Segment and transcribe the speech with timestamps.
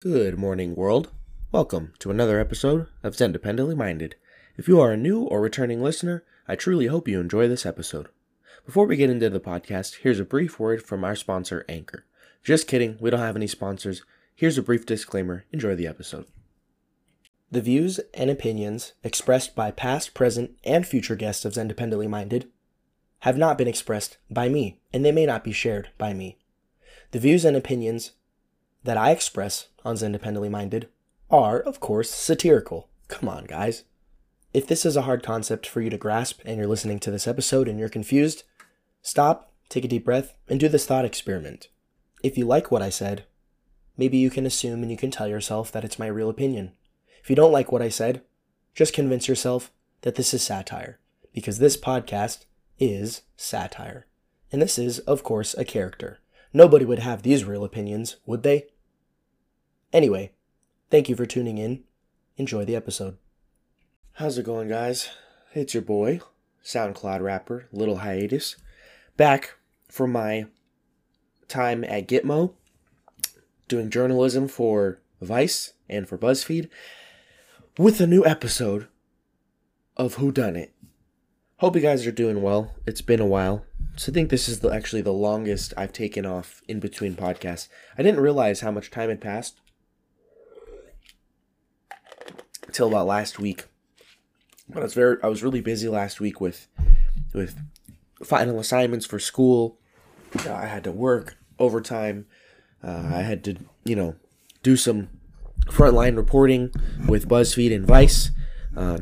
[0.00, 1.10] Good morning, world.
[1.50, 4.14] Welcome to another episode of Xendependently Minded.
[4.56, 8.06] If you are a new or returning listener, I truly hope you enjoy this episode.
[8.64, 12.04] Before we get into the podcast, here's a brief word from our sponsor, Anchor.
[12.44, 14.04] Just kidding, we don't have any sponsors.
[14.36, 15.46] Here's a brief disclaimer.
[15.50, 16.26] Enjoy the episode.
[17.50, 22.48] The views and opinions expressed by past, present, and future guests of Xendependently Minded
[23.22, 26.38] have not been expressed by me, and they may not be shared by me.
[27.10, 28.12] The views and opinions
[28.84, 30.88] that I express on Independently Minded
[31.30, 32.88] are, of course, satirical.
[33.08, 33.84] Come on, guys.
[34.52, 37.26] If this is a hard concept for you to grasp and you're listening to this
[37.26, 38.44] episode and you're confused,
[39.02, 41.68] stop, take a deep breath, and do this thought experiment.
[42.22, 43.24] If you like what I said,
[43.96, 46.72] maybe you can assume and you can tell yourself that it's my real opinion.
[47.22, 48.22] If you don't like what I said,
[48.74, 50.98] just convince yourself that this is satire,
[51.32, 52.44] because this podcast
[52.78, 54.06] is satire.
[54.52, 56.20] And this is, of course, a character.
[56.52, 58.66] Nobody would have these real opinions, would they?
[59.92, 60.32] Anyway,
[60.90, 61.82] thank you for tuning in.
[62.36, 63.16] Enjoy the episode.
[64.12, 65.08] How's it going, guys?
[65.54, 66.20] It's your boy,
[66.62, 68.56] SoundCloud rapper, Little Hiatus,
[69.16, 69.54] back
[69.88, 70.46] from my
[71.48, 72.52] time at Gitmo,
[73.66, 76.68] doing journalism for Vice and for BuzzFeed,
[77.78, 78.88] with a new episode
[79.96, 80.74] of Who Done It.
[81.56, 82.74] Hope you guys are doing well.
[82.86, 83.64] It's been a while.
[83.96, 87.68] So I think this is the, actually the longest I've taken off in between podcasts.
[87.96, 89.58] I didn't realize how much time had passed
[92.68, 93.64] until about last week.
[94.68, 96.68] But I was very I was really busy last week with
[97.34, 97.58] with
[98.22, 99.78] final assignments for school.
[100.46, 102.26] Uh, I had to work overtime.
[102.84, 104.14] Uh, I had to you know
[104.62, 105.08] do some
[105.66, 106.70] frontline reporting
[107.08, 108.30] with BuzzFeed and Vice.
[108.76, 108.98] Uh,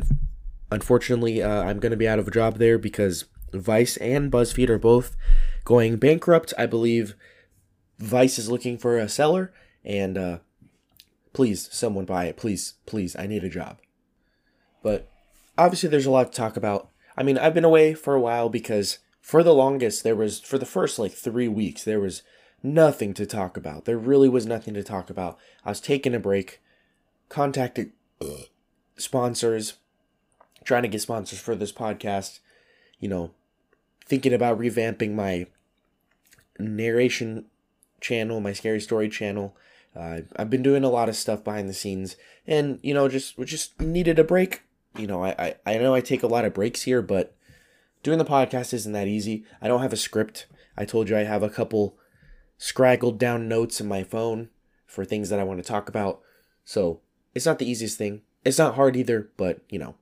[0.71, 4.79] unfortunately, I'm going to be out of a job there because Vice and BuzzFeed are
[4.79, 5.17] both
[5.65, 6.55] going bankrupt.
[6.57, 7.15] I believe
[7.99, 9.53] Vice is looking for a seller,
[9.85, 10.39] and uh,
[11.37, 12.37] please, someone buy it.
[12.39, 13.77] Please, please, I need a job.
[14.83, 15.07] But
[15.59, 16.89] obviously, there's a lot to talk about.
[17.15, 20.57] I mean, I've been away for a while because for the longest, there was, for
[20.57, 22.23] the first like three weeks, there was
[22.63, 23.85] nothing to talk about.
[23.85, 25.37] There really was nothing to talk about.
[25.63, 26.63] I was taking a break,
[27.29, 28.45] contacted uh,
[28.97, 29.75] sponsors,
[30.65, 32.39] trying to get sponsors for this podcast,
[32.99, 33.33] you know,
[34.07, 35.49] thinking about revamping my
[36.59, 37.45] narration
[38.01, 39.55] channel, my scary story channel.
[39.97, 43.39] Uh, I've been doing a lot of stuff behind the scenes, and you know, just
[43.45, 44.63] just needed a break.
[44.97, 47.35] You know, I, I I know I take a lot of breaks here, but
[48.03, 49.45] doing the podcast isn't that easy.
[49.61, 50.47] I don't have a script.
[50.77, 51.97] I told you I have a couple
[52.59, 54.51] scraggled down notes in my phone
[54.87, 56.21] for things that I want to talk about.
[56.65, 57.01] So
[57.35, 58.23] it's not the easiest thing.
[58.45, 59.95] It's not hard either, but you know.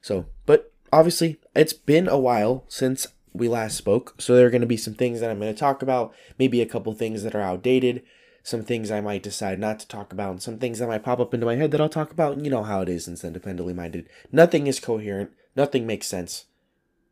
[0.00, 4.62] So, but obviously, it's been a while since we last spoke, so there are going
[4.62, 7.34] to be some things that I'm going to talk about, maybe a couple things that
[7.34, 8.02] are outdated,
[8.42, 11.20] some things I might decide not to talk about, and some things that might pop
[11.20, 13.74] up into my head that I'll talk about, you know how it is since independently
[13.74, 14.08] minded.
[14.32, 16.46] Nothing is coherent, nothing makes sense.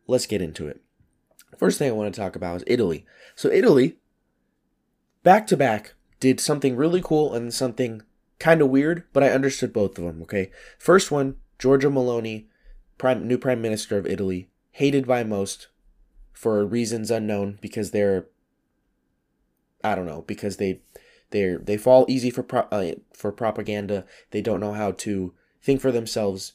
[0.06, 0.80] Let's get into it.
[1.58, 3.04] First thing I want to talk about is Italy.
[3.34, 3.96] So, Italy,
[5.22, 8.02] back to back, did something really cool and something
[8.38, 10.50] kind of weird, but I understood both of them, okay?
[10.78, 12.46] First one, Giorgia Meloni,
[12.98, 15.68] prime, new prime minister of Italy, hated by most,
[16.36, 18.26] for reasons unknown because they're
[19.82, 20.80] I don't know because they
[21.30, 24.04] they they fall easy for pro, uh, for propaganda.
[24.30, 26.52] They don't know how to think for themselves.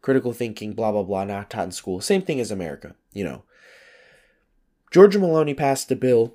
[0.00, 2.00] Critical thinking, blah blah blah, not taught in school.
[2.00, 3.44] Same thing as America, you know.
[4.90, 6.34] Giorgia Meloni passed a bill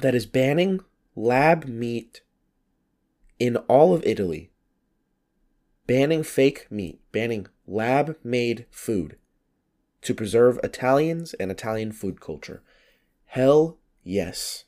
[0.00, 0.80] that is banning
[1.14, 2.22] lab meat
[3.38, 4.50] in all of Italy.
[5.86, 9.16] Banning fake meat, banning lab made food
[10.02, 12.62] to preserve Italians and Italian food culture.
[13.26, 14.64] Hell yes.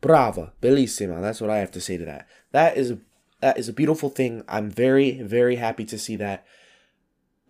[0.00, 1.20] Brava, bellissima.
[1.20, 2.28] That's what I have to say to that.
[2.52, 2.94] That is
[3.40, 4.42] that is a beautiful thing.
[4.48, 6.44] I'm very very happy to see that.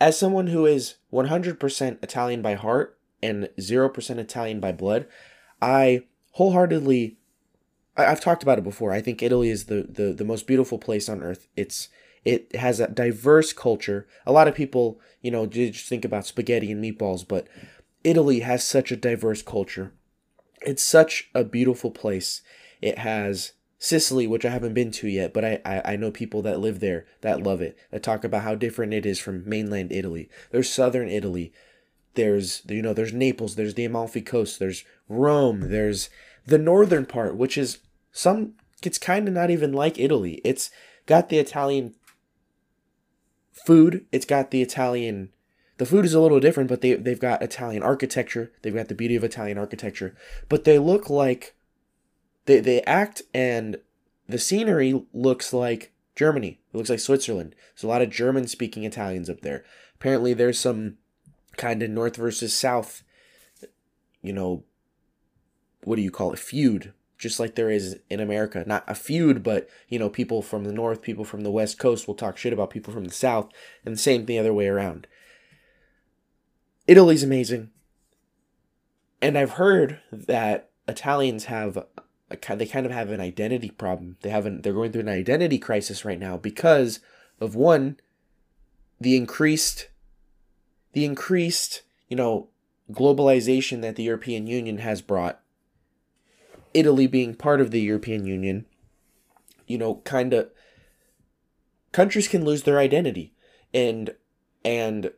[0.00, 5.06] As someone who is 100% Italian by heart and 0% Italian by blood,
[5.62, 6.02] I
[6.32, 7.16] wholeheartedly
[7.96, 8.92] I, have talked about it before.
[8.92, 11.48] I think Italy is the, the the most beautiful place on earth.
[11.56, 11.88] It's
[12.24, 14.06] it has a diverse culture.
[14.26, 17.46] A lot of people, you know, just think about spaghetti and meatballs, but
[18.04, 19.92] Italy has such a diverse culture.
[20.62, 22.42] It's such a beautiful place.
[22.80, 26.40] It has Sicily, which I haven't been to yet, but I, I, I know people
[26.42, 29.92] that live there that love it, that talk about how different it is from mainland
[29.92, 30.30] Italy.
[30.50, 31.52] There's southern Italy.
[32.14, 36.08] There's you know, there's Naples, there's the Amalfi Coast, there's Rome, there's
[36.46, 37.78] the northern part, which is
[38.12, 40.40] some it's kind of not even like Italy.
[40.42, 40.70] It's
[41.04, 41.94] got the Italian
[43.52, 44.06] food.
[44.12, 45.30] It's got the Italian.
[45.78, 48.52] The food is a little different, but they they've got Italian architecture.
[48.62, 50.16] They've got the beauty of Italian architecture,
[50.48, 51.54] but they look like
[52.46, 53.78] they they act and
[54.28, 56.58] the scenery looks like Germany.
[56.72, 57.54] It looks like Switzerland.
[57.74, 59.64] There's a lot of German speaking Italians up there.
[59.94, 60.96] Apparently, there's some
[61.56, 63.02] kind of north versus south,
[64.22, 64.64] you know,
[65.84, 66.38] what do you call it?
[66.38, 68.64] Feud, just like there is in America.
[68.66, 72.06] Not a feud, but, you know, people from the north, people from the west coast
[72.06, 73.50] will talk shit about people from the south,
[73.84, 75.06] and the same the other way around.
[76.86, 77.70] Italy's amazing.
[79.20, 81.84] And I've heard that Italians have
[82.28, 84.16] they kind of have an identity problem.
[84.22, 87.00] They haven't they're going through an identity crisis right now because
[87.40, 87.98] of one
[89.00, 89.88] the increased
[90.92, 92.48] the increased, you know,
[92.90, 95.40] globalization that the European Union has brought.
[96.72, 98.66] Italy being part of the European Union,
[99.66, 100.50] you know, kind of
[101.92, 103.34] countries can lose their identity.
[103.72, 104.14] And
[104.64, 105.12] and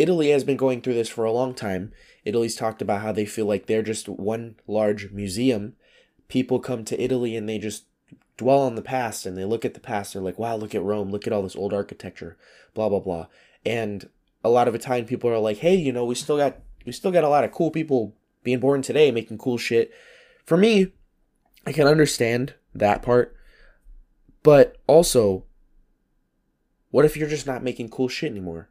[0.00, 1.92] Italy has been going through this for a long time.
[2.24, 5.74] Italy's talked about how they feel like they're just one large museum
[6.28, 7.84] people come to Italy and they just
[8.38, 10.14] dwell on the past and they look at the past.
[10.14, 12.38] They're like, wow, look at Rome, look at all this old architecture,
[12.72, 13.26] blah blah blah.
[13.66, 14.08] And
[14.42, 16.56] a lot of Italian people are like, hey, you know, we still got
[16.86, 19.92] we still got a lot of cool people being born today making cool shit.
[20.46, 20.92] For me,
[21.66, 23.36] I can understand that part,
[24.42, 25.44] but also,
[26.90, 28.70] what if you're just not making cool shit anymore?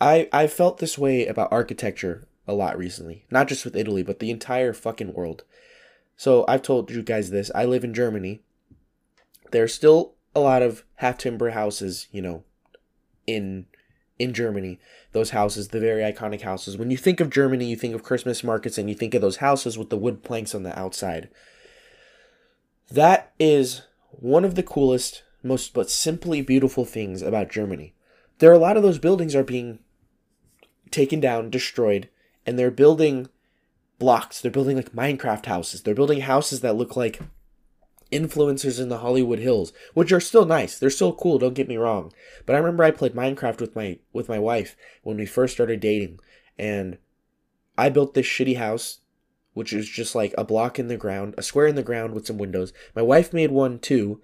[0.00, 4.18] I I felt this way about architecture a lot recently, not just with Italy, but
[4.18, 5.44] the entire fucking world.
[6.16, 7.50] So I've told you guys this.
[7.54, 8.40] I live in Germany.
[9.50, 12.44] There's still a lot of half timber houses, you know,
[13.26, 13.66] in
[14.18, 14.78] in Germany.
[15.12, 16.76] Those houses, the very iconic houses.
[16.76, 19.36] When you think of Germany, you think of Christmas markets and you think of those
[19.36, 21.28] houses with the wood planks on the outside.
[22.90, 27.94] That is one of the coolest, most but simply beautiful things about Germany.
[28.38, 29.78] There are a lot of those buildings are being
[30.90, 32.08] taken down, destroyed,
[32.46, 33.28] and they're building
[33.98, 34.40] blocks.
[34.40, 35.82] They're building like Minecraft houses.
[35.82, 37.20] They're building houses that look like
[38.12, 40.78] influencers in the Hollywood Hills, which are still nice.
[40.78, 42.12] They're still cool, don't get me wrong.
[42.46, 45.80] But I remember I played Minecraft with my with my wife when we first started
[45.80, 46.20] dating
[46.58, 46.98] and
[47.76, 49.00] I built this shitty house
[49.54, 52.26] which is just like a block in the ground, a square in the ground with
[52.26, 52.72] some windows.
[52.94, 54.20] My wife made one too,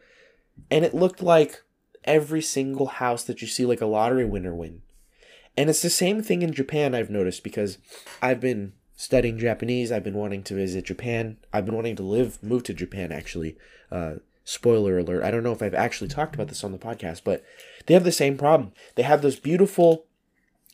[0.71, 1.63] and it looked like
[2.05, 4.83] every single house that you see like a lottery winner win.
[5.57, 7.79] And it's the same thing in Japan I've noticed because
[8.23, 9.91] I've been studying Japanese.
[9.91, 11.39] I've been wanting to visit Japan.
[11.53, 13.57] I've been wanting to live, move to Japan actually.
[13.91, 14.15] Uh,
[14.45, 15.23] spoiler alert.
[15.23, 17.45] I don't know if I've actually talked about this on the podcast, but
[17.87, 18.73] they have the same problem.
[18.97, 20.07] They have those beautiful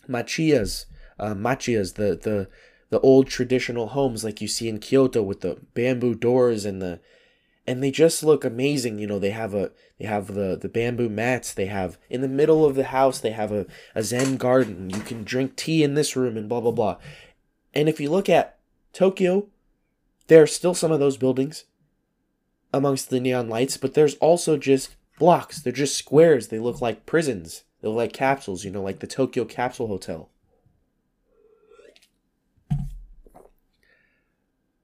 [0.08, 0.86] machias,
[1.18, 2.48] uh, machiyas, the the
[2.90, 7.00] the old traditional homes like you see in Kyoto with the bamboo doors and the
[7.66, 8.98] and they just look amazing.
[8.98, 11.52] You know, they have a they have the the bamboo mats.
[11.52, 14.90] They have in the middle of the house they have a, a Zen garden.
[14.90, 16.96] You can drink tea in this room and blah blah blah.
[17.74, 18.58] And if you look at
[18.92, 19.48] Tokyo,
[20.28, 21.64] there are still some of those buildings
[22.72, 25.60] amongst the neon lights, but there's also just blocks.
[25.60, 26.48] They're just squares.
[26.48, 27.64] They look like prisons.
[27.80, 30.30] They look like capsules, you know, like the Tokyo Capsule Hotel.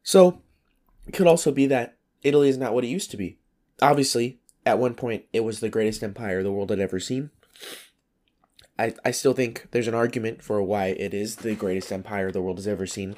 [0.02, 0.42] So,
[1.06, 3.38] it could also be that Italy is not what it used to be.
[3.80, 7.30] Obviously, at one point, it was the greatest empire the world had ever seen.
[8.78, 12.42] I, I still think there's an argument for why it is the greatest empire the
[12.42, 13.16] world has ever seen,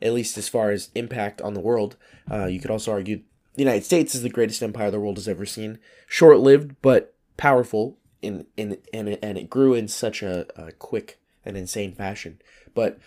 [0.00, 1.96] at least as far as impact on the world.
[2.30, 3.22] Uh, you could also argue
[3.54, 5.78] the United States is the greatest empire the world has ever seen.
[6.06, 11.18] Short lived, but powerful, in, in, and, and it grew in such a, a quick
[11.44, 12.40] and insane fashion.
[12.74, 12.98] But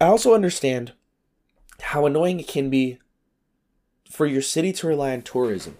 [0.00, 0.92] I also understand
[1.80, 2.98] how annoying it can be
[4.10, 5.76] for your city to rely on tourism.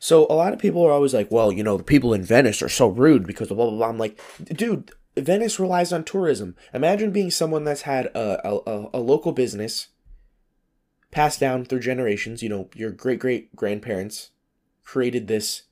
[0.00, 2.62] So a lot of people are always like, well, you know, the people in Venice
[2.62, 3.88] are so rude because blah blah blah.
[3.88, 6.54] I'm like, dude, Venice relies on tourism.
[6.72, 9.88] Imagine being someone that's had a, a, a local business
[11.10, 12.42] passed down through generations.
[12.42, 14.30] You know, your great great grandparents
[14.84, 15.62] created this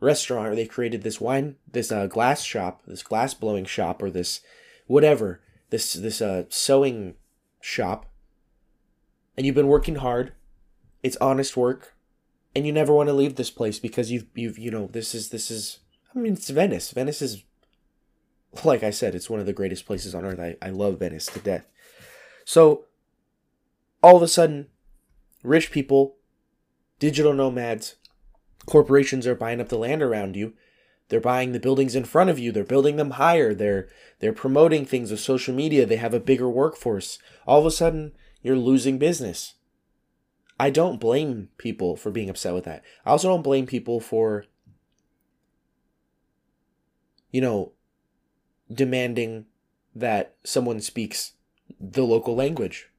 [0.00, 4.10] restaurant or they created this wine, this uh, glass shop, this glass blowing shop, or
[4.10, 4.40] this
[4.86, 7.14] whatever, this this uh, sewing
[7.60, 8.06] shop,
[9.36, 10.32] and you've been working hard.
[11.02, 11.94] It's honest work
[12.54, 15.28] and you never want to leave this place because you've you've you know this is
[15.28, 15.78] this is
[16.14, 16.90] I mean it's Venice.
[16.90, 17.44] Venice is
[18.64, 20.40] like I said, it's one of the greatest places on earth.
[20.40, 21.66] I, I love Venice to death.
[22.44, 22.86] So
[24.02, 24.68] all of a sudden,
[25.42, 26.16] rich people,
[26.98, 27.96] digital nomads,
[28.66, 30.54] corporations are buying up the land around you.
[31.10, 32.52] They're buying the buildings in front of you.
[32.52, 33.54] They're building them higher.
[33.54, 33.88] They're
[34.18, 35.86] they're promoting things with social media.
[35.86, 37.18] They have a bigger workforce.
[37.46, 38.12] All of a sudden,
[38.42, 39.54] you're losing business.
[40.60, 42.82] I don't blame people for being upset with that.
[43.06, 44.44] I also don't blame people for,
[47.30, 47.72] you know,
[48.72, 49.46] demanding
[49.94, 51.34] that someone speaks
[51.80, 52.90] the local language.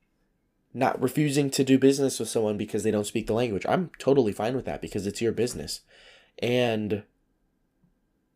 [0.74, 3.66] not refusing to do business with someone because they don't speak the language.
[3.68, 5.82] I'm totally fine with that because it's your business.
[6.40, 7.04] And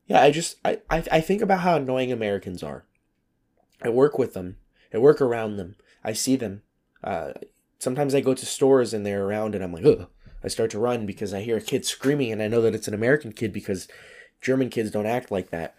[0.07, 2.85] yeah, I just I, I, I think about how annoying Americans are.
[3.81, 4.57] I work with them.
[4.93, 5.75] I work around them.
[6.03, 6.63] I see them.
[7.03, 7.33] Uh,
[7.83, 10.07] sometimes I go to stores and they're around and I'm like, ugh.
[10.43, 12.87] I start to run because I hear a kid screaming and I know that it's
[12.87, 13.87] an American kid because
[14.41, 15.75] German kids don't act like that.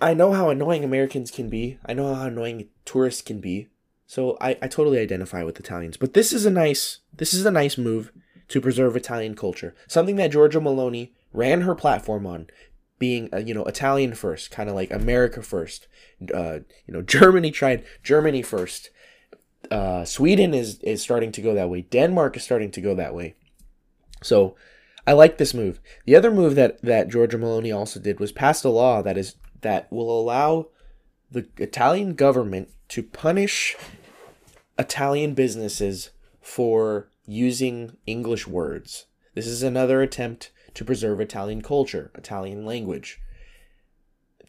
[0.00, 1.78] I know how annoying Americans can be.
[1.86, 3.68] I know how annoying tourists can be.
[4.06, 5.96] So I, I totally identify with Italians.
[5.96, 8.12] But this is a nice this is a nice move
[8.48, 9.74] to preserve Italian culture.
[9.88, 12.46] Something that Giorgia Meloni ran her platform on,
[12.98, 15.88] being uh, you know Italian first, kind of like America first.
[16.32, 18.90] Uh, you know Germany tried Germany first.
[19.70, 21.82] Uh, Sweden is is starting to go that way.
[21.82, 23.34] Denmark is starting to go that way.
[24.22, 24.56] So
[25.06, 25.80] I like this move.
[26.04, 29.36] The other move that that Giorgia Meloni also did was pass a law that is
[29.60, 30.68] that will allow
[31.30, 33.76] the Italian government to punish
[34.78, 39.06] Italian businesses for using English words.
[39.34, 43.20] This is another attempt to preserve Italian culture, Italian language.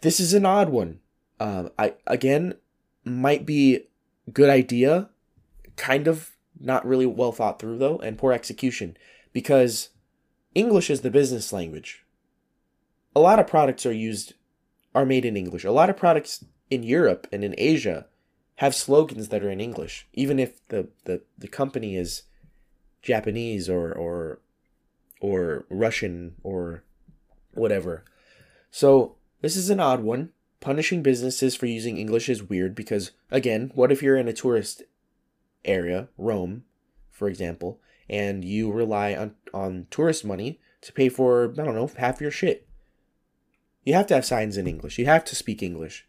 [0.01, 1.00] This is an odd one.
[1.39, 2.55] Um, I again
[3.03, 3.87] might be
[4.31, 5.10] good idea,
[5.75, 8.98] kind of not really well thought through though, and poor execution
[9.34, 9.89] because
[10.55, 12.03] English is the business language.
[13.15, 14.34] A lot of products are used
[14.96, 15.63] are made in English.
[15.63, 18.07] A lot of products in Europe and in Asia
[18.55, 22.24] have slogans that are in English, even if the, the, the company is
[23.01, 24.39] Japanese or or
[25.22, 26.84] or Russian or
[27.53, 28.03] whatever.
[28.72, 30.31] So this is an odd one.
[30.59, 34.83] Punishing businesses for using English is weird because again, what if you're in a tourist
[35.65, 36.63] area, Rome,
[37.11, 41.89] for example, and you rely on, on tourist money to pay for, I don't know,
[41.97, 42.67] half your shit.
[43.83, 44.97] You have to have signs in English.
[44.97, 46.07] You have to speak English.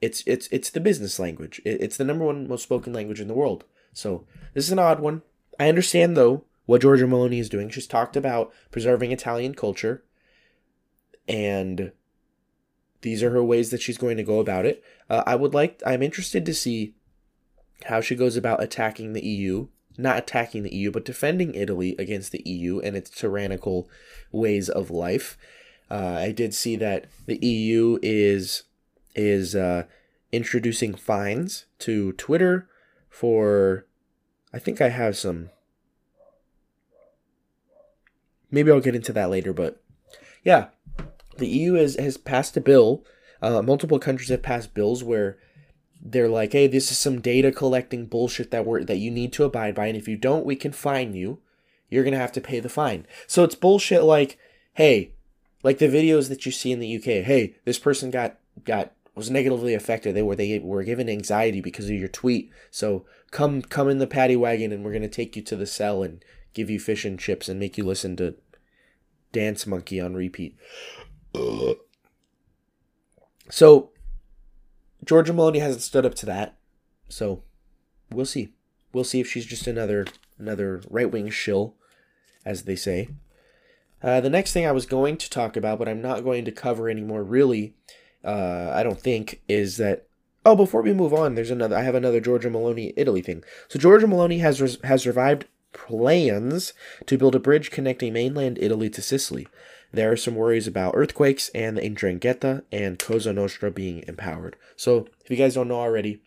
[0.00, 1.60] It's it's it's the business language.
[1.64, 3.64] It's the number one most spoken language in the world.
[3.92, 5.22] So this is an odd one.
[5.58, 7.70] I understand though what Giorgia Meloni is doing.
[7.70, 10.04] She's talked about preserving Italian culture,
[11.26, 11.90] and
[13.02, 14.82] these are her ways that she's going to go about it.
[15.08, 15.82] Uh, I would like.
[15.86, 16.94] I'm interested to see
[17.84, 19.68] how she goes about attacking the EU.
[19.96, 23.88] Not attacking the EU, but defending Italy against the EU and its tyrannical
[24.30, 25.36] ways of life.
[25.90, 28.64] Uh, I did see that the EU is
[29.14, 29.84] is uh,
[30.30, 32.68] introducing fines to Twitter
[33.08, 33.86] for.
[34.52, 35.50] I think I have some.
[38.50, 39.82] Maybe I'll get into that later, but
[40.44, 40.68] yeah,
[41.38, 43.04] the EU has has passed a bill.
[43.40, 45.38] Uh, multiple countries have passed bills where
[46.00, 49.44] they're like, "Hey, this is some data collecting bullshit that we're that you need to
[49.44, 51.40] abide by, and if you don't, we can fine you.
[51.88, 54.38] You're gonna have to pay the fine." So it's bullshit like,
[54.74, 55.12] "Hey,
[55.62, 57.24] like the videos that you see in the UK.
[57.24, 60.14] Hey, this person got got was negatively affected.
[60.14, 62.50] They were they were given anxiety because of your tweet.
[62.70, 66.02] So come come in the paddy wagon and we're gonna take you to the cell
[66.02, 68.36] and give you fish and chips and make you listen to
[69.32, 70.56] Dance Monkey on repeat.
[73.50, 73.90] So
[75.04, 76.56] Giorgia Meloni hasn't stood up to that.
[77.08, 77.42] So
[78.10, 78.52] we'll see.
[78.92, 80.06] We'll see if she's just another
[80.38, 81.74] another right wing shill,
[82.44, 83.08] as they say.
[84.02, 86.52] Uh, the next thing I was going to talk about, but I'm not going to
[86.52, 87.74] cover anymore, really,
[88.24, 90.06] uh, I don't think, is that.
[90.46, 91.76] Oh, before we move on, there's another.
[91.76, 93.42] I have another Giorgia Meloni Italy thing.
[93.68, 96.72] So Giorgia Meloni has res- has revived plans
[97.06, 99.46] to build a bridge connecting mainland Italy to Sicily.
[99.92, 104.56] There are some worries about earthquakes and the 'Ndrangheta and Cosa Nostra being empowered.
[104.76, 106.22] So, if you guys don't know already,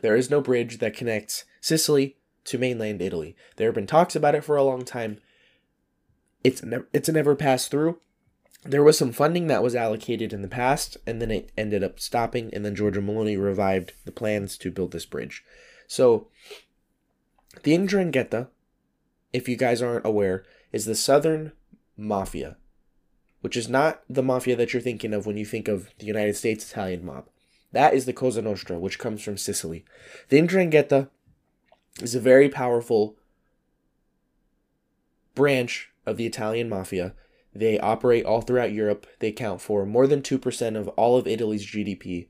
[0.00, 3.36] there is no bridge that connects Sicily to mainland Italy.
[3.56, 5.18] There have been talks about it for a long time.
[6.42, 8.00] It's never it's never passed through.
[8.64, 12.00] There was some funding that was allocated in the past, and then it ended up
[12.00, 12.52] stopping.
[12.52, 15.44] And then Giorgia Meloni revived the plans to build this bridge.
[15.86, 16.28] So,
[17.62, 18.48] the 'Ndrangheta,
[19.32, 21.52] if you guys aren't aware, is the southern
[21.96, 22.56] mafia,
[23.40, 26.36] which is not the mafia that you're thinking of when you think of the United
[26.36, 27.26] States Italian mob.
[27.72, 29.84] That is the Cosa Nostra, which comes from Sicily.
[30.28, 31.08] The 'Ndrangheta
[32.02, 33.16] is a very powerful
[35.34, 37.14] branch of the Italian mafia.
[37.54, 39.06] They operate all throughout Europe.
[39.18, 42.28] They account for more than 2% of all of Italy's GDP.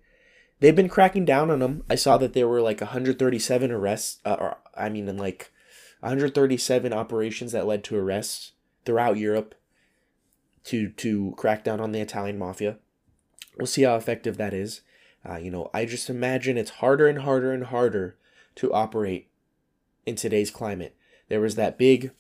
[0.61, 1.85] They've been cracking down on them.
[1.89, 5.53] I saw that there were like 137 arrests, uh, or I mean, like
[6.01, 8.53] 137 operations that led to arrests
[8.85, 9.55] throughout Europe
[10.65, 12.79] to to crack down on the Italian mafia.
[13.57, 14.83] We'll see how effective that is.
[15.29, 18.17] Uh, you know, I just imagine it's harder and harder and harder
[18.57, 19.29] to operate
[20.07, 20.97] in today's climate.
[21.29, 22.13] There was that big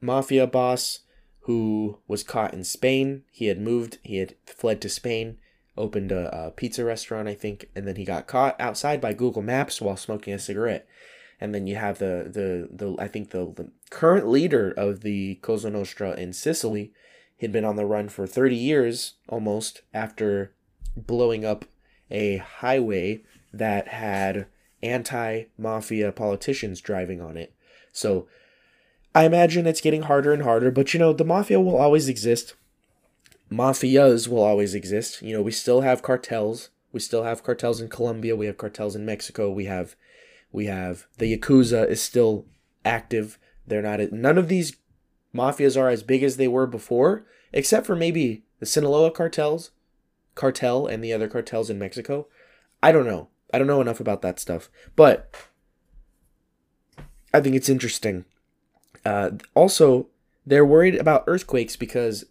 [0.00, 1.00] mafia boss
[1.40, 3.22] who was caught in Spain.
[3.30, 5.38] He had moved, he had fled to Spain,
[5.76, 9.42] opened a, a, pizza restaurant, I think, and then he got caught outside by Google
[9.42, 10.86] Maps while smoking a cigarette.
[11.40, 15.36] and then you have the the the I think the, the current leader of the
[15.36, 16.92] Cosa Nostra in Sicily.
[17.36, 20.52] He'd been on the run for 30 years almost after
[20.96, 21.64] blowing up
[22.10, 23.22] a highway
[23.52, 24.46] that had
[24.82, 27.54] anti mafia politicians driving on it.
[27.92, 28.26] So
[29.14, 32.54] I imagine it's getting harder and harder, but you know, the mafia will always exist.
[33.50, 35.22] Mafias will always exist.
[35.22, 36.70] You know, we still have cartels.
[36.92, 38.36] We still have cartels in Colombia.
[38.36, 39.50] We have cartels in Mexico.
[39.50, 39.94] We have,
[40.52, 42.46] we have the Yakuza is still
[42.84, 43.38] active.
[43.66, 44.76] They're not, none of these
[45.34, 49.70] mafias are as big as they were before, except for maybe the Sinaloa cartels,
[50.34, 52.26] cartel, and the other cartels in Mexico.
[52.82, 53.28] I don't know.
[53.52, 55.34] I don't know enough about that stuff, but
[57.32, 58.24] I think it's interesting.
[59.04, 60.08] Uh, also,
[60.46, 62.24] they're worried about earthquakes because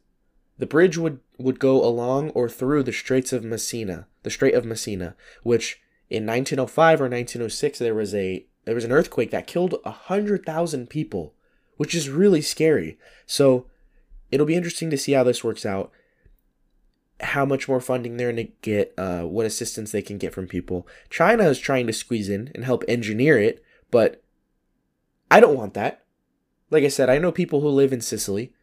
[0.58, 4.66] the bridge would, would go along or through the Straits of Messina, the Strait of
[4.66, 9.76] Messina, which in 1905 or 1906 there was a there was an earthquake that killed
[9.84, 11.34] a hundred thousand people,
[11.84, 12.98] which is really scary.
[13.26, 13.66] So
[14.32, 15.92] it'll be interesting to see how this works out
[17.20, 20.48] how much more funding they're going to get, uh, what assistance they can get from
[20.48, 20.88] people.
[21.10, 23.62] China is trying to squeeze in and help engineer it,
[23.92, 24.24] but
[25.30, 26.06] I don't want that.
[26.70, 28.54] Like I said, I know people who live in Sicily.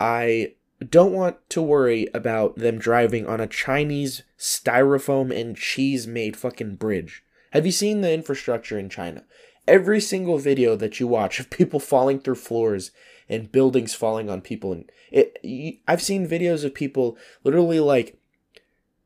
[0.00, 6.36] I don't want to worry about them driving on a Chinese styrofoam and cheese made
[6.36, 7.22] fucking bridge.
[7.52, 9.22] Have you seen the infrastructure in China?
[9.70, 12.90] Every single video that you watch of people falling through floors
[13.28, 15.38] and buildings falling on people and it
[15.86, 18.18] I've seen videos of people literally like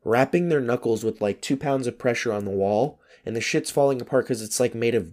[0.04, 3.70] wrapping their knuckles with like two pounds of pressure on the wall and the shit's
[3.70, 5.12] falling apart because it's like made of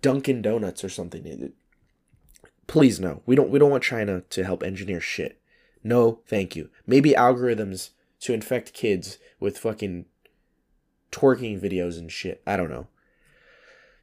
[0.00, 1.52] Dunkin' Donuts or something.
[2.66, 5.38] Please no, we don't we don't want China to help engineer shit.
[5.84, 6.68] No, thank you.
[6.84, 7.90] Maybe algorithms
[8.22, 10.06] to infect kids with fucking
[11.12, 12.42] twerking videos and shit.
[12.44, 12.88] I don't know.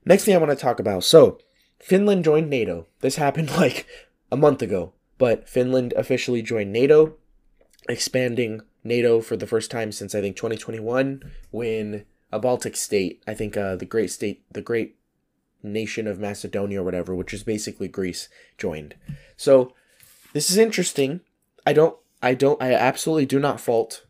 [0.10, 1.04] Next thing I want to talk about.
[1.04, 1.38] So,
[1.80, 2.88] Finland joined NATO.
[3.02, 3.86] This happened like
[4.32, 7.14] a month ago, but Finland officially joined NATO,
[7.88, 13.36] expanding NATO for the first time since I think 2021 when a Baltic state, I
[13.36, 14.96] think uh, the great state, the great
[15.62, 18.96] nation of Macedonia or whatever, which is basically Greece, joined.
[19.38, 19.74] So
[20.34, 21.22] this is interesting.
[21.68, 24.06] I don't, I don't, I absolutely do not fault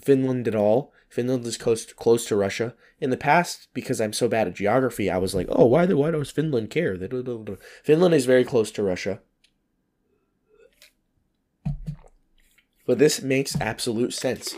[0.00, 0.92] Finland at all.
[1.08, 2.74] Finland is close close to Russia.
[3.00, 6.10] In the past, because I'm so bad at geography, I was like, oh, why, why
[6.10, 6.96] does Finland care?
[7.82, 9.20] Finland is very close to Russia.
[12.86, 14.56] But this makes absolute sense.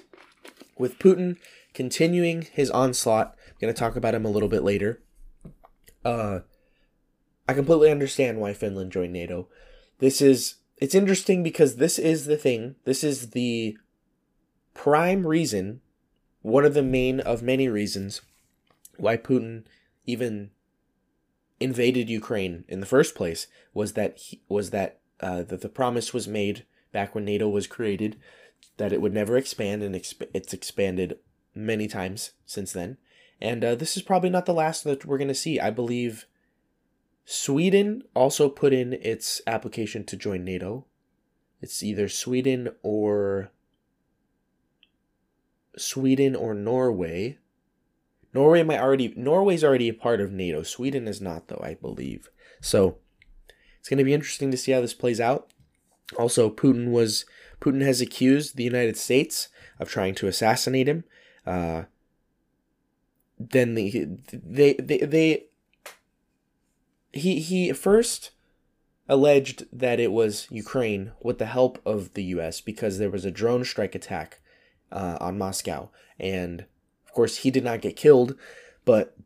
[0.79, 1.37] With Putin
[1.75, 5.03] continuing his onslaught, I'm going to talk about him a little bit later.
[6.05, 6.41] Uh,
[7.49, 9.49] I completely understand why Finland joined NATO.
[9.99, 12.77] This is it's interesting because this is the thing.
[12.85, 13.77] This is the
[14.75, 15.81] prime reason
[16.43, 18.23] one of the main of many reasons
[18.97, 19.65] why Putin
[20.07, 20.51] even
[21.59, 26.15] invaded Ukraine in the first place was that he, was that uh, that the promise
[26.15, 28.19] was made back when NATO was created
[28.79, 31.19] that it would never expand and exp- it's expanded
[31.55, 32.97] many times since then.
[33.41, 35.61] And uh, this is probably not the last that we're going to see.
[35.61, 36.27] I believe
[37.25, 40.87] Sweden also put in its application to join NATO.
[41.61, 43.53] It's either Sweden or
[45.77, 47.39] Sweden or Norway.
[48.33, 50.63] Norway might already Norway's already a part of NATO.
[50.63, 52.31] Sweden is not though, I believe.
[52.61, 52.99] So
[53.79, 55.53] it's going to be interesting to see how this plays out.
[56.19, 57.25] Also, Putin was
[57.61, 61.05] Putin has accused the United States of trying to assassinate him.
[61.47, 61.85] Uh,
[63.39, 65.45] then the they they they
[67.13, 68.33] he he first
[69.09, 72.61] alleged that it was Ukraine with the help of the U.S.
[72.61, 74.40] because there was a drone strike attack
[74.93, 75.91] uh, on Moscow.
[76.19, 76.67] And
[77.07, 78.37] of course, he did not get killed,
[78.85, 79.17] but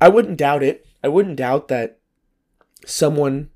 [0.00, 0.86] I wouldn't doubt it.
[1.04, 1.98] I wouldn't doubt that
[2.86, 3.50] someone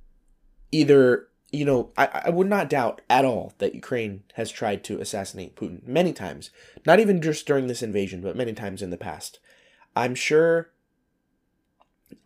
[0.70, 5.00] either, you know, I, I would not doubt at all that Ukraine has tried to
[5.00, 6.50] assassinate Putin many times.
[6.84, 9.38] Not even just during this invasion, but many times in the past.
[9.94, 10.70] I'm sure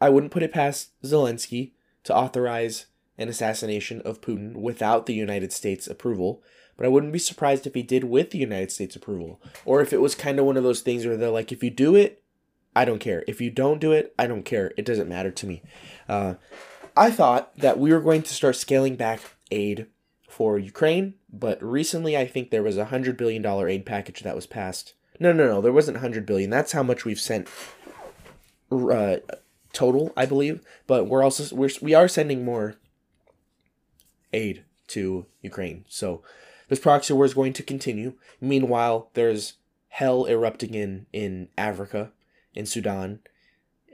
[0.01, 1.73] I wouldn't put it past Zelensky
[2.05, 2.87] to authorize
[3.19, 6.43] an assassination of Putin without the United States approval
[6.81, 9.39] but I wouldn't be surprised if he did with the United States approval.
[9.67, 11.69] Or if it was kind of one of those things where they're like, if you
[11.69, 12.23] do it,
[12.75, 13.23] I don't care.
[13.29, 14.73] If you don't do it, I don't care.
[14.79, 15.63] It doesn't matter to me.
[16.09, 16.37] Uh,
[16.97, 19.89] I thought that we were going to start scaling back aid
[20.27, 24.47] for Ukraine, but recently I think there was a $100 billion aid package that was
[24.47, 24.95] passed.
[25.19, 26.49] No, no, no, there wasn't 100 billion.
[26.49, 27.47] That's how much we've sent
[28.73, 29.17] uh,
[29.75, 30.63] total, I believe.
[30.87, 32.77] But we're also we're we are sending more
[34.33, 35.85] aid to Ukraine.
[35.87, 36.23] So
[36.71, 38.15] this proxy war is going to continue.
[38.41, 39.55] Meanwhile, there's
[39.89, 42.13] hell erupting in in Africa,
[42.55, 43.19] in Sudan,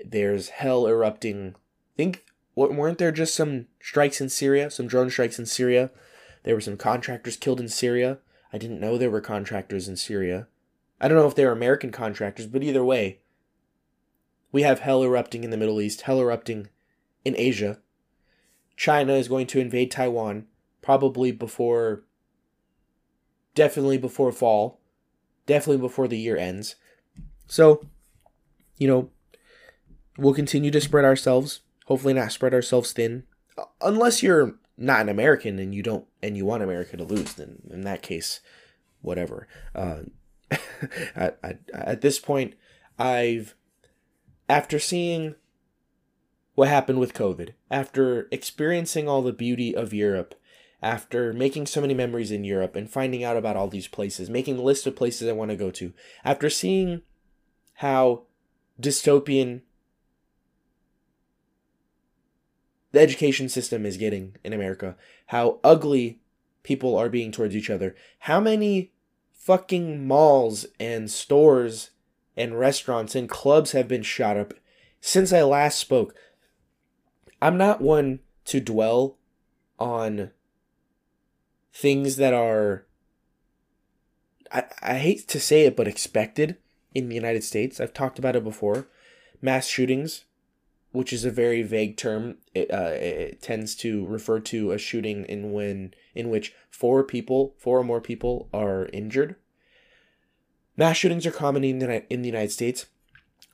[0.05, 1.57] There's hell erupting.
[1.97, 5.91] Think weren't there just some strikes in Syria, some drone strikes in Syria?
[6.45, 8.19] There were some contractors killed in Syria.
[8.53, 10.47] I didn't know there were contractors in Syria.
[11.01, 13.21] I don't know if they were American contractors, but either way,
[14.53, 16.69] we have hell erupting in the Middle East, hell erupting
[17.25, 17.81] in Asia.
[18.77, 20.47] China is going to invade Taiwan
[20.83, 22.05] probably before
[23.57, 24.79] definitely before fall,
[25.47, 26.77] definitely before the year ends.
[27.49, 27.85] So,
[28.77, 29.11] you know,
[30.17, 33.25] we'll continue to spread ourselves, hopefully not spread ourselves thin.
[33.81, 37.63] Unless you're not an American and you don't and you want America to lose, then
[37.71, 38.41] in that case,
[39.01, 39.49] whatever.
[39.75, 40.03] Uh,
[41.17, 42.55] at this point,
[42.99, 43.55] I've
[44.49, 45.35] after seeing
[46.55, 50.35] what happened with COVID, after experiencing all the beauty of Europe,
[50.87, 54.57] after making so many memories in Europe and finding out about all these places, making
[54.57, 55.93] a list of places I want to go to,
[56.25, 57.03] after seeing
[57.75, 58.23] how
[58.81, 59.63] dystopian
[62.93, 64.97] the education system is getting in America,
[65.27, 66.21] how ugly
[66.63, 68.93] people are being towards each other, how many
[69.33, 71.91] fucking malls and stores
[72.37, 74.55] and restaurants and clubs have been shot up
[75.01, 76.15] since I last spoke.
[77.43, 79.19] I'm not one to dwell
[79.81, 80.31] on
[81.77, 82.87] things that are
[84.51, 86.57] I, I hate to say it but expected
[86.95, 87.81] in the United States.
[87.81, 88.89] I've talked about it before.
[89.43, 90.25] Mass shootings,
[90.93, 95.25] which is a very vague term, it, uh, it tends to refer to a shooting
[95.27, 99.37] in when in which four people, four or more people are injured.
[100.79, 102.87] Mass shootings are common in the, in the United States,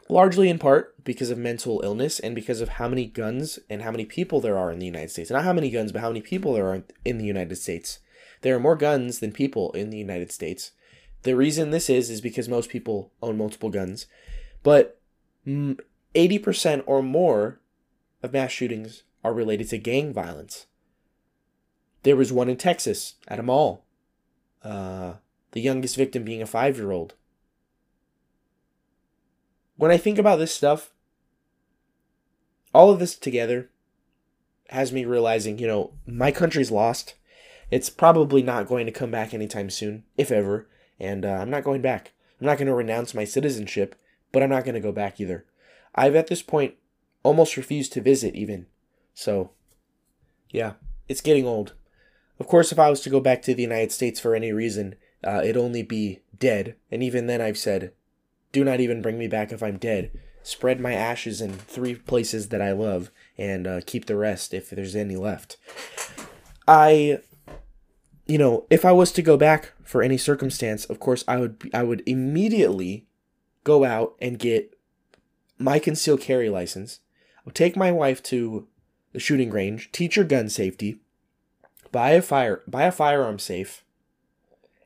[0.08, 3.90] largely in part because of mental illness and because of how many guns and how
[3.90, 5.30] many people there are in the United States.
[5.30, 7.98] Not how many guns, but how many people there are in the United States.
[8.42, 10.72] There are more guns than people in the United States.
[11.22, 14.06] The reason this is is because most people own multiple guns,
[14.62, 15.00] but
[15.46, 17.60] 80% or more
[18.22, 20.66] of mass shootings are related to gang violence.
[22.02, 23.84] There was one in Texas at a mall.
[24.64, 25.14] Uh,
[25.52, 27.14] the youngest victim being a five year old.
[29.76, 30.92] When I think about this stuff,
[32.74, 33.70] all of this together
[34.70, 37.14] has me realizing, you know, my country's lost.
[37.72, 40.68] It's probably not going to come back anytime soon, if ever,
[41.00, 42.12] and uh, I'm not going back.
[42.38, 43.94] I'm not going to renounce my citizenship,
[44.30, 45.46] but I'm not going to go back either.
[45.94, 46.74] I've at this point
[47.22, 48.66] almost refused to visit, even.
[49.14, 49.52] So,
[50.50, 50.74] yeah,
[51.08, 51.72] it's getting old.
[52.38, 54.96] Of course, if I was to go back to the United States for any reason,
[55.26, 56.76] uh, it'd only be dead.
[56.90, 57.94] And even then, I've said,
[58.52, 60.10] do not even bring me back if I'm dead.
[60.42, 64.68] Spread my ashes in three places that I love and uh, keep the rest if
[64.68, 65.56] there's any left.
[66.68, 67.20] I,
[68.26, 71.70] you know, if I was to go back for any circumstance, of course, I would
[71.74, 73.06] I would immediately
[73.64, 74.76] go out and get
[75.58, 77.00] my concealed carry license.
[77.46, 78.68] I'll take my wife to
[79.12, 81.00] the shooting range, teach her gun safety,
[81.90, 83.84] buy a fire buy a firearm safe,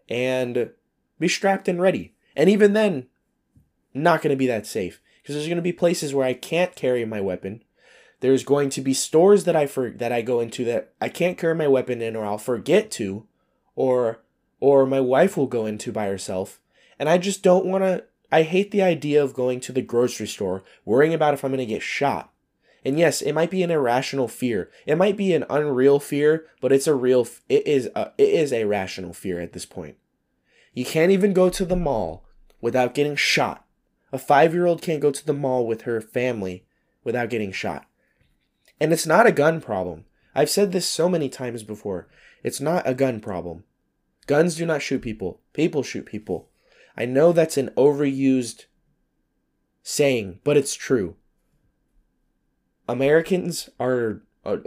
[0.09, 0.71] and
[1.19, 2.15] be strapped and ready.
[2.35, 3.07] And even then,
[3.95, 6.75] not going to be that safe because there's going to be places where I can't
[6.75, 7.63] carry my weapon.
[8.21, 11.37] There's going to be stores that I for that I go into that I can't
[11.37, 13.27] carry my weapon in, or I'll forget to,
[13.75, 14.21] or
[14.59, 16.61] or my wife will go into by herself,
[16.99, 18.05] and I just don't want to.
[18.33, 21.59] I hate the idea of going to the grocery store worrying about if I'm going
[21.59, 22.33] to get shot.
[22.85, 24.71] And yes, it might be an irrational fear.
[24.87, 27.27] It might be an unreal fear, but it's a real.
[27.49, 29.97] It is a, it is a rational fear at this point.
[30.73, 32.25] You can't even go to the mall
[32.61, 33.65] without getting shot.
[34.13, 36.65] A five year old can't go to the mall with her family
[37.03, 37.87] without getting shot.
[38.81, 40.05] And it's not a gun problem.
[40.35, 42.09] I've said this so many times before.
[42.43, 43.65] It's not a gun problem.
[44.27, 46.49] Guns do not shoot people, people shoot people.
[46.97, 48.65] I know that's an overused
[49.83, 51.17] saying, but it's true.
[52.89, 54.63] Americans are, are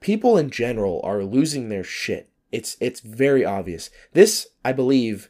[0.00, 2.30] people in general are losing their shit.
[2.52, 3.90] It's it's very obvious.
[4.12, 5.28] This, I believe,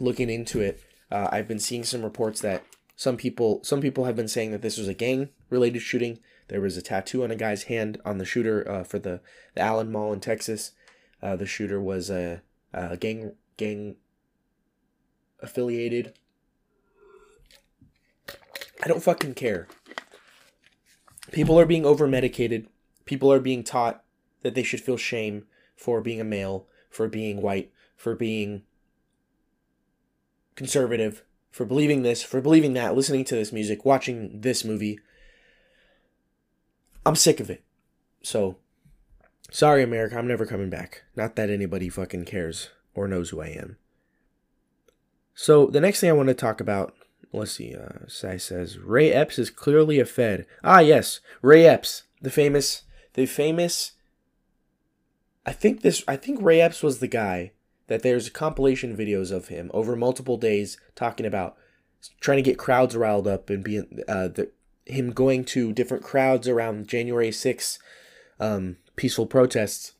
[0.00, 2.64] looking into it, uh, I've been seeing some reports that
[2.96, 6.18] some people some people have been saying that this was a gang related shooting.
[6.52, 9.22] There was a tattoo on a guy's hand on the shooter uh, for the,
[9.54, 10.72] the Allen Mall in Texas.
[11.22, 12.42] Uh, the shooter was a,
[12.74, 13.96] a gang gang
[15.40, 16.12] affiliated.
[18.84, 19.66] I don't fucking care.
[21.30, 22.68] People are being over medicated.
[23.06, 24.04] People are being taught
[24.42, 28.64] that they should feel shame for being a male, for being white, for being
[30.54, 34.98] conservative, for believing this, for believing that, listening to this music, watching this movie.
[37.04, 37.62] I'm sick of it.
[38.22, 38.56] So,
[39.50, 41.02] sorry, America, I'm never coming back.
[41.16, 43.76] Not that anybody fucking cares or knows who I am.
[45.34, 46.94] So, the next thing I want to talk about
[47.32, 47.74] let's see.
[47.74, 50.46] Uh, Sai says Ray Epps is clearly a Fed.
[50.62, 52.82] Ah, yes, Ray Epps, the famous,
[53.14, 53.92] the famous.
[55.44, 56.04] I think this.
[56.06, 57.52] I think Ray Epps was the guy
[57.88, 61.56] that there's compilation videos of him over multiple days talking about
[62.20, 64.50] trying to get crowds riled up and being uh, the,
[64.86, 67.78] him going to different crowds around January 6th
[68.40, 69.92] um, peaceful protests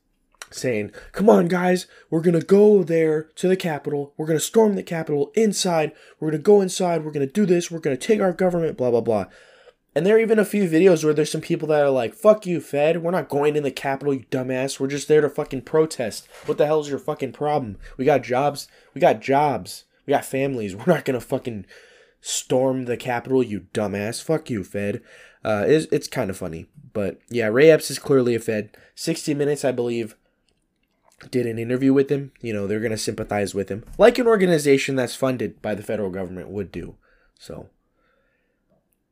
[0.50, 4.12] saying, Come on, guys, we're going to go there to the Capitol.
[4.16, 5.92] We're going to storm the Capitol inside.
[6.18, 7.04] We're going to go inside.
[7.04, 7.70] We're going to do this.
[7.70, 9.26] We're going to take our government, blah, blah, blah.
[9.94, 12.46] And there are even a few videos where there's some people that are like, fuck
[12.46, 13.02] you, Fed.
[13.02, 14.80] We're not going in the Capitol, you dumbass.
[14.80, 16.26] We're just there to fucking protest.
[16.46, 17.76] What the hell is your fucking problem?
[17.98, 18.68] We got jobs.
[18.94, 19.84] We got jobs.
[20.06, 20.74] We got families.
[20.74, 21.66] We're not going to fucking
[22.22, 24.22] storm the Capitol, you dumbass.
[24.22, 25.02] Fuck you, Fed.
[25.44, 26.68] Uh, it's, it's kind of funny.
[26.94, 28.74] But yeah, Ray Epps is clearly a Fed.
[28.94, 30.16] 60 Minutes, I believe,
[31.30, 32.32] did an interview with him.
[32.40, 35.82] You know, they're going to sympathize with him, like an organization that's funded by the
[35.82, 36.94] federal government would do.
[37.38, 37.68] So,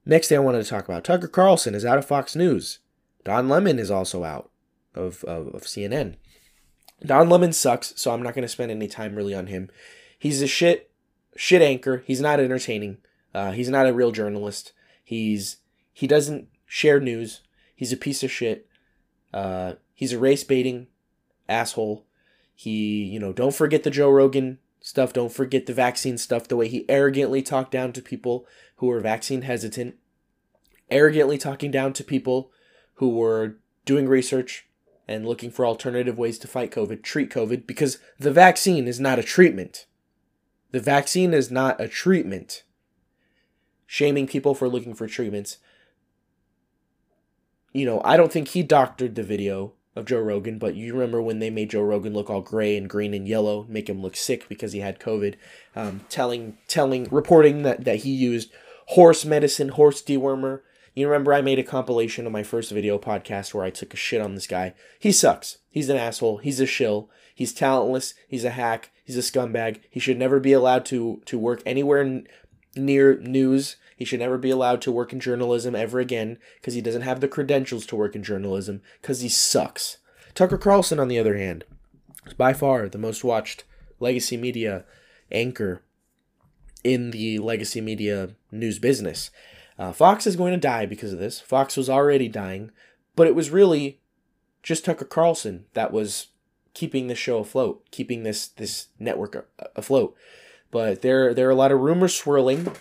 [0.07, 2.79] next thing I wanted to talk about Tucker Carlson is out of Fox News.
[3.25, 4.51] Don Lemon is also out
[4.95, 6.15] of, of, of CNN.
[7.05, 9.69] Don Lemon sucks, so I'm not going to spend any time really on him.
[10.19, 10.90] He's a shit
[11.41, 12.05] shit anchor.
[12.07, 12.99] He's not entertaining.
[13.35, 14.75] Uh, he's not a real journalist.
[15.03, 15.57] He's
[15.91, 17.41] he doesn't share news.
[17.75, 18.69] He's a piece of shit.
[19.33, 20.89] Uh, he's a race baiting
[21.49, 22.05] asshole.
[22.55, 25.15] He, you know, don't forget the Joe Rogan stuff.
[25.15, 26.47] Don't forget the vaccine stuff.
[26.47, 29.95] The way he arrogantly talked down to people who were vaccine hesitant,
[30.91, 32.51] arrogantly talking down to people
[32.97, 34.69] who were doing research
[35.09, 39.19] and looking for alternative ways to fight COVID, treat COVID, because the vaccine is not
[39.19, 39.87] a treatment.
[40.73, 42.63] The vaccine is not a treatment.
[43.87, 45.59] Shaming people for looking for treatments.
[47.73, 51.21] You know, I don't think he doctored the video of Joe Rogan, but you remember
[51.21, 54.17] when they made Joe Rogan look all gray and green and yellow, make him look
[54.17, 55.35] sick because he had COVID,
[55.75, 58.53] um, telling, telling, reporting that, that he used
[58.89, 60.61] horse medicine, horse dewormer.
[60.95, 63.97] You remember I made a compilation of my first video podcast where I took a
[63.97, 64.75] shit on this guy.
[64.99, 65.59] He sucks.
[65.71, 66.39] He's an asshole.
[66.39, 67.11] He's a shill.
[67.41, 68.13] He's talentless.
[68.29, 68.91] He's a hack.
[69.03, 69.81] He's a scumbag.
[69.89, 72.29] He should never be allowed to to work anywhere n-
[72.77, 73.77] near news.
[73.97, 77.21] He should never be allowed to work in journalism ever again because he doesn't have
[77.21, 79.97] the credentials to work in journalism because he sucks.
[80.35, 81.65] Tucker Carlson, on the other hand,
[82.27, 83.65] is by far the most watched
[84.01, 84.85] legacy media
[85.33, 85.83] anchor
[86.85, 89.31] in the legacy media news business.
[89.79, 91.41] Uh, Fox is going to die because of this.
[91.41, 92.71] Fox was already dying,
[93.17, 93.99] but it was really
[94.63, 96.27] just Tucker Carlson that was
[96.75, 100.17] keeping the show afloat, keeping this this network afloat.
[100.71, 102.73] But there there are a lot of rumors swirling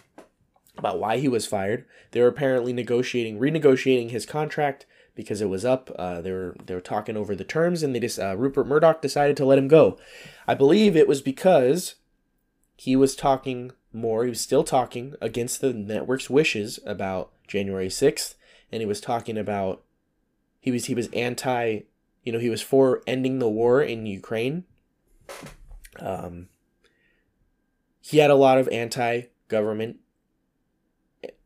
[0.78, 1.86] about why he was fired.
[2.12, 5.92] They were apparently negotiating renegotiating his contract because it was up.
[5.98, 9.02] Uh, they were they were talking over the terms, and they just uh, Rupert Murdoch
[9.02, 9.98] decided to let him go.
[10.48, 11.96] I believe it was because
[12.78, 14.24] he was talking more.
[14.24, 18.36] He was still talking against the network's wishes about January sixth,
[18.72, 19.84] and he was talking about
[20.62, 21.82] he was he was anti
[22.24, 24.66] you know, he was for ending the war in Ukraine.
[26.00, 26.50] Um,
[28.02, 29.98] he had a lot of anti government,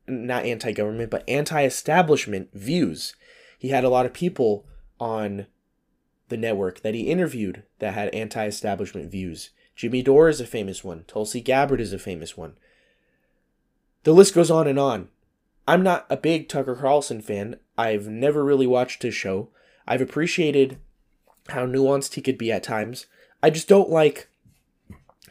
[0.08, 3.16] not anti government, but anti establishment views.
[3.58, 4.66] He had a lot of people
[5.00, 5.48] on
[6.30, 9.52] the network that he interviewed that had anti establishment views.
[9.76, 12.56] Jimmy Dore is a famous one, Tulsi Gabbard is a famous one.
[14.04, 15.10] The list goes on and on.
[15.68, 17.56] I'm not a big Tucker Carlson fan.
[17.78, 19.50] I've never really watched his show.
[19.88, 20.78] I've appreciated
[21.50, 23.08] how nuanced he could be at times.
[23.42, 24.30] I just don't like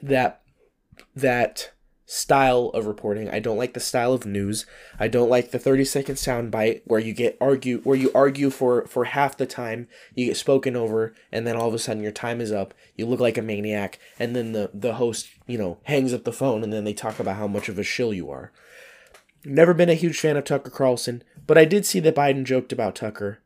[0.02, 0.42] that
[1.14, 1.72] that
[2.04, 3.30] style of reporting.
[3.30, 4.66] I don't like the style of news.
[5.00, 8.86] I don't like the 30 second soundbite where you get argue where you argue for
[8.86, 12.12] for half the time, you get spoken over and then all of a sudden your
[12.12, 12.74] time is up.
[12.96, 16.32] You look like a maniac and then the the host, you know, hangs up the
[16.32, 18.52] phone and then they talk about how much of a shill you are.
[19.44, 22.72] Never been a huge fan of Tucker Carlson, but I did see that Biden joked
[22.72, 23.38] about Tucker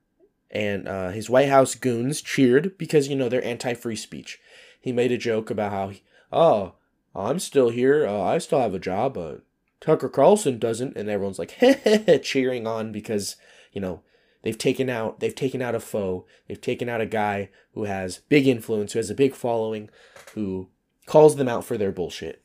[0.51, 4.41] and uh, his White House goons cheered because you know they're anti-free speech.
[4.81, 5.93] He made a joke about how,
[6.33, 6.75] oh,
[7.15, 8.07] I'm still here.
[8.07, 9.43] Uh, I still have a job, but
[9.81, 11.57] Tucker Carlson doesn't, and everyone's like
[12.23, 13.37] cheering on because
[13.73, 14.03] you know
[14.43, 16.27] they've taken out they've taken out a foe.
[16.47, 19.91] They've taken out a guy who has big influence, who has a big following,
[20.35, 20.69] who
[21.07, 22.43] calls them out for their bullshit.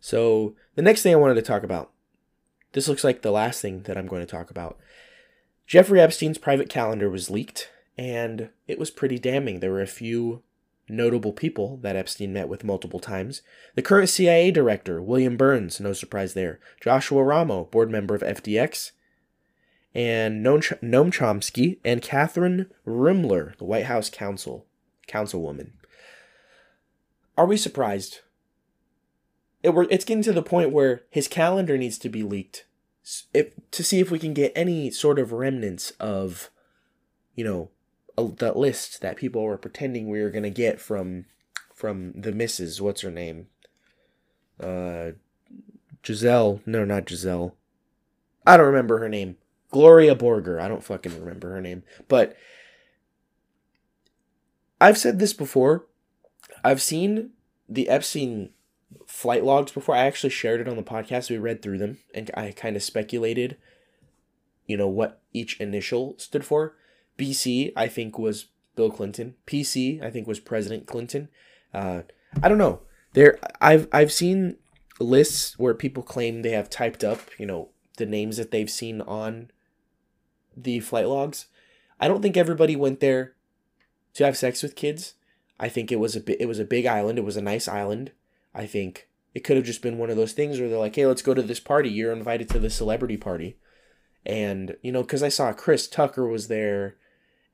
[0.00, 1.92] So the next thing I wanted to talk about.
[2.72, 4.78] This looks like the last thing that I'm going to talk about
[5.68, 9.60] Jeffrey Epstein's private calendar was leaked, and it was pretty damning.
[9.60, 10.42] There were a few
[10.88, 13.42] notable people that Epstein met with multiple times.
[13.74, 16.58] The current CIA director, William Burns, no surprise there.
[16.80, 18.92] Joshua Ramo, board member of FDX.
[19.94, 24.64] And Noam Chomsky and Kathryn Ruemmler, the White House counsel,
[25.06, 25.72] councilwoman.
[27.36, 28.20] Are we surprised?
[29.62, 32.64] it, it's getting to the point where his calendar needs to be leaked
[33.32, 36.50] if, to see if we can get any sort of remnants of,
[37.34, 37.70] you know,
[38.16, 41.26] a, that list that people were pretending we were gonna get from
[41.74, 42.80] from the missus.
[42.80, 43.46] What's her name?
[44.60, 45.12] Uh,
[46.04, 46.60] Giselle.
[46.66, 47.54] No, not Giselle.
[48.46, 49.36] I don't remember her name.
[49.70, 50.60] Gloria Borger.
[50.60, 51.82] I don't fucking remember her name.
[52.08, 52.36] But
[54.80, 55.86] I've said this before.
[56.64, 57.30] I've seen
[57.68, 58.50] the Epstein
[59.06, 59.94] flight logs before.
[59.94, 61.30] I actually shared it on the podcast.
[61.30, 63.56] We read through them and I kind of speculated,
[64.66, 66.76] you know, what each initial stood for.
[67.18, 68.46] BC, I think, was
[68.76, 69.34] Bill Clinton.
[69.46, 71.28] PC, I think, was President Clinton.
[71.74, 72.02] Uh,
[72.42, 72.82] I don't know.
[73.14, 74.56] There, I've I've seen
[75.00, 79.00] lists where people claim they have typed up, you know, the names that they've seen
[79.02, 79.50] on
[80.56, 81.46] the flight logs.
[82.00, 83.34] I don't think everybody went there
[84.14, 85.14] to have sex with kids.
[85.58, 87.18] I think it was a bit, it was a big island.
[87.18, 88.12] It was a nice island.
[88.58, 91.06] I think it could have just been one of those things where they're like, "Hey,
[91.06, 91.88] let's go to this party.
[91.88, 93.56] You're invited to the celebrity party."
[94.26, 96.96] And, you know, cuz I saw Chris Tucker was there,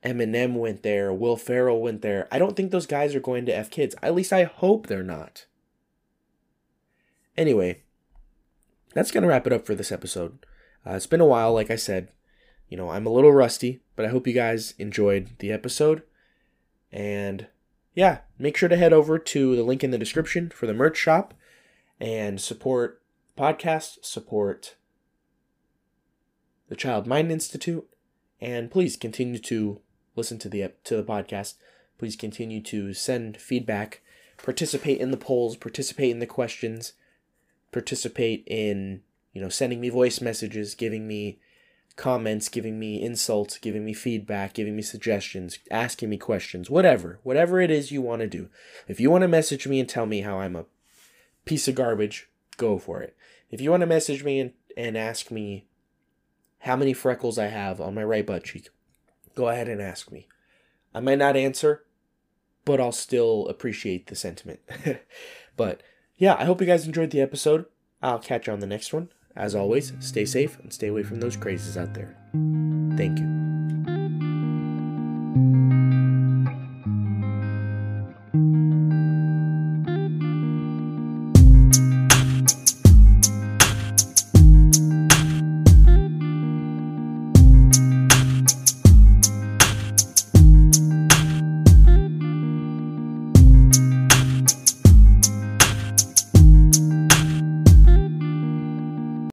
[0.03, 2.27] Eminem went there, Will Ferrell went there.
[2.31, 3.95] I don't think those guys are going to F kids.
[4.01, 5.45] At least I hope they're not.
[7.37, 7.83] Anyway,
[8.93, 10.45] that's going to wrap it up for this episode.
[10.85, 12.09] Uh, it's been a while, like I said.
[12.69, 16.01] You know, I'm a little rusty, but I hope you guys enjoyed the episode.
[16.91, 17.47] And
[17.95, 20.97] yeah, make sure to head over to the link in the description for the merch
[20.97, 21.33] shop
[21.99, 23.01] and support
[23.37, 24.75] podcast, support
[26.67, 27.87] the Child Mind Institute,
[28.41, 29.79] and please continue to
[30.15, 31.55] listen to the to the podcast.
[31.97, 34.01] Please continue to send feedback,
[34.43, 36.93] participate in the polls, participate in the questions,
[37.71, 41.39] participate in you know sending me voice messages, giving me
[41.95, 47.61] comments, giving me insults, giving me feedback, giving me suggestions, asking me questions, whatever, whatever
[47.61, 48.49] it is you want to do.
[48.87, 50.65] If you want to message me and tell me how I'm a
[51.45, 53.15] piece of garbage, go for it.
[53.49, 55.65] If you want to message me and, and ask me
[56.59, 58.69] how many freckles I have on my right butt cheek,
[59.35, 60.27] go ahead and ask me.
[60.93, 61.83] I might not answer,
[62.65, 64.59] but I'll still appreciate the sentiment.
[65.57, 65.81] but
[66.17, 67.65] yeah, I hope you guys enjoyed the episode.
[68.01, 69.09] I'll catch you on the next one.
[69.35, 72.15] As always, stay safe and stay away from those crazes out there.
[72.97, 73.45] Thank you.